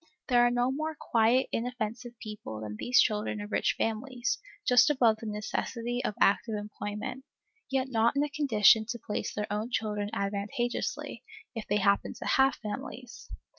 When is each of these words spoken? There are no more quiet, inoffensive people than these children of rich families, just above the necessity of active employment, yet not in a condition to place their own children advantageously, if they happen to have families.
There 0.29 0.41
are 0.43 0.49
no 0.49 0.71
more 0.71 0.97
quiet, 0.99 1.47
inoffensive 1.51 2.17
people 2.17 2.61
than 2.61 2.75
these 2.77 2.99
children 2.99 3.39
of 3.39 3.51
rich 3.51 3.75
families, 3.77 4.39
just 4.67 4.89
above 4.89 5.17
the 5.17 5.27
necessity 5.27 6.03
of 6.03 6.15
active 6.19 6.55
employment, 6.55 7.23
yet 7.69 7.87
not 7.87 8.15
in 8.15 8.23
a 8.23 8.29
condition 8.29 8.87
to 8.87 8.97
place 8.97 9.31
their 9.31 9.45
own 9.53 9.69
children 9.69 10.09
advantageously, 10.11 11.23
if 11.53 11.67
they 11.67 11.77
happen 11.77 12.15
to 12.15 12.25
have 12.25 12.55
families. 12.55 13.29